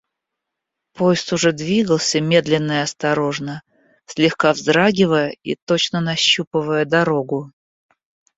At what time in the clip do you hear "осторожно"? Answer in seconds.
2.81-3.61